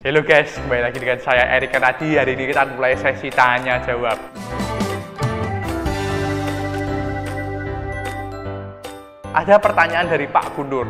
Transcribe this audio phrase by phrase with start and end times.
[0.00, 2.16] Halo guys, kembali lagi dengan saya Erik Kanadi.
[2.16, 4.16] Hari ini kita mulai sesi tanya jawab.
[9.36, 10.88] Ada pertanyaan dari Pak Gundur.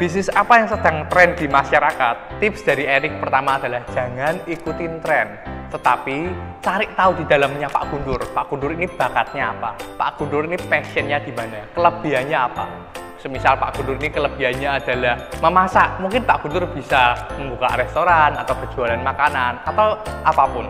[0.00, 2.40] Bisnis apa yang sedang tren di masyarakat?
[2.40, 5.36] Tips dari Erik pertama adalah jangan ikutin tren,
[5.68, 6.32] tetapi
[6.64, 8.24] cari tahu di dalamnya Pak Gundur.
[8.32, 9.76] Pak Gundur ini bakatnya apa?
[10.00, 11.68] Pak Gundur ini passionnya di mana?
[11.76, 12.64] Kelebihannya apa?
[13.22, 18.98] Semisal Pak Gundur ini kelebihannya adalah memasak, mungkin Pak Gundur bisa membuka restoran atau berjualan
[18.98, 19.94] makanan atau
[20.26, 20.66] apa pun.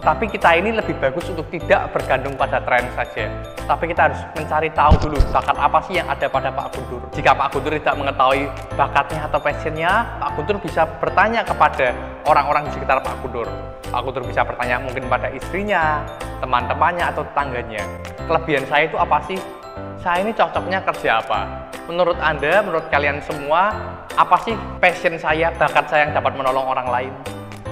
[0.00, 3.28] Tetapi kita ini lebih bagus untuk tidak bergantung pada tren saja.
[3.68, 7.04] Tapi kita harus mencari tahu dulu bakat apa sih yang ada pada Pak Gundur.
[7.12, 8.48] Jika Pak Gundur tidak mengetahui
[8.80, 11.92] bakatnya atau passionnya, Pak Gundur bisa bertanya kepada
[12.24, 13.44] orang-orang di sekitar Pak Gundur.
[13.92, 16.00] Pak Gundur bisa bertanya mungkin pada istrinya,
[16.40, 17.84] teman-temannya atau tetangganya.
[18.24, 19.36] Kelebihan saya itu apa sih?
[20.00, 21.68] Saya ini cocoknya kerja apa?
[21.84, 23.68] Menurut Anda, menurut kalian semua,
[24.16, 27.12] apa sih passion saya, bakat saya yang dapat menolong orang lain?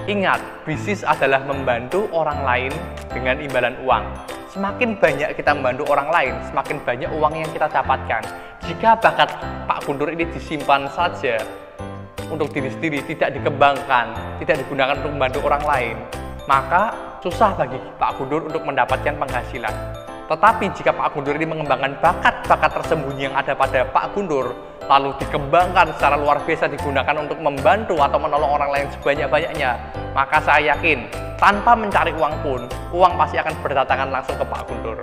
[0.05, 2.69] Ingat, bisnis adalah membantu orang lain
[3.09, 4.05] dengan imbalan uang.
[4.53, 8.21] Semakin banyak kita membantu orang lain, semakin banyak uang yang kita dapatkan.
[8.61, 9.29] Jika bakat
[9.65, 11.41] Pak Gundur ini disimpan saja
[12.29, 15.95] untuk diri sendiri, tidak dikembangkan, tidak digunakan untuk membantu orang lain,
[16.45, 16.93] maka
[17.25, 19.98] susah bagi Pak Gundur untuk mendapatkan penghasilan.
[20.29, 24.53] Tetapi jika Pak Gundur ini mengembangkan bakat-bakat tersembunyi yang ada pada Pak Gundur,
[24.85, 29.73] lalu dikembangkan secara luar biasa digunakan untuk membantu atau menolong orang lain sebanyak-banyaknya,
[30.13, 31.09] maka saya yakin
[31.41, 32.61] tanpa mencari uang pun,
[32.93, 35.01] uang pasti akan berdatangan langsung ke Pak Gundur.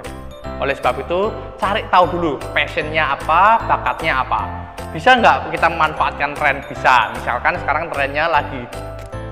[0.63, 4.47] Oleh sebab itu, cari tahu dulu passionnya apa, bakatnya apa.
[4.95, 6.63] Bisa nggak kita memanfaatkan tren?
[6.71, 7.11] Bisa.
[7.13, 8.63] Misalkan sekarang trennya lagi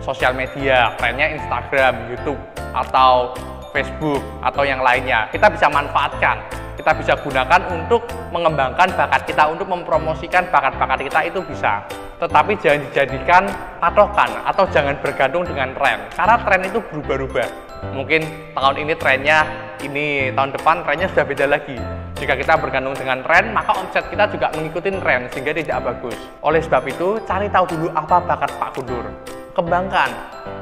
[0.03, 2.37] sosial media, trennya Instagram, YouTube,
[2.75, 3.33] atau
[3.75, 5.27] Facebook atau yang lainnya.
[5.35, 6.39] Kita bisa manfaatkan,
[6.79, 11.83] kita bisa gunakan untuk mengembangkan bakat kita, untuk mempromosikan bakat-bakat kita itu bisa.
[12.23, 13.43] Tetapi jangan dijadikan
[13.83, 15.99] patokan atau jangan bergantung dengan tren.
[16.15, 17.49] Karena tren itu berubah-ubah.
[17.93, 18.23] Mungkin
[18.57, 19.45] tahun ini trennya
[19.83, 21.77] ini, tahun depan trennya sudah beda lagi.
[22.15, 26.17] Jika kita bergantung dengan tren, maka omset kita juga mengikuti tren sehingga tidak bagus.
[26.41, 30.11] Oleh sebab itu, cari tahu dulu apa bakat Pak Gundur kembangkan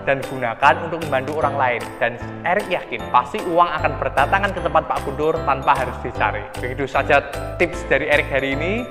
[0.05, 1.81] dan gunakan untuk membantu orang lain.
[1.99, 6.45] Dan Erik yakin pasti uang akan berdatangan ke tempat Pak Gundur tanpa harus dicari.
[6.61, 7.25] Begitu saja
[7.57, 8.85] tips dari Erik hari ini.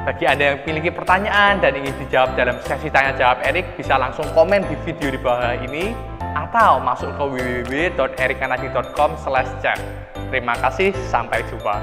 [0.00, 4.24] Bagi Anda yang memiliki pertanyaan dan ingin dijawab dalam sesi tanya jawab Erik, bisa langsung
[4.32, 5.92] komen di video di bawah ini
[6.32, 7.24] atau masuk ke
[7.68, 9.76] www.erikkanadi.com/chat.
[10.32, 11.76] Terima kasih, sampai jumpa.